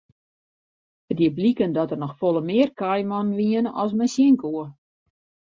It 1.11 1.17
die 1.19 1.29
bliken 1.37 1.71
dat 1.77 1.89
der 1.89 2.01
noch 2.01 2.17
folle 2.21 2.43
mear 2.49 2.69
kaaimannen 2.79 3.37
wiene 3.39 3.69
as 3.81 3.91
men 3.97 4.11
sjen 4.13 4.35
koe. 4.41 4.65